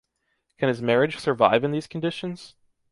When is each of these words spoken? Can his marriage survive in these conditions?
Can 0.57 0.67
his 0.69 0.81
marriage 0.81 1.19
survive 1.19 1.63
in 1.63 1.71
these 1.73 1.85
conditions? 1.85 2.55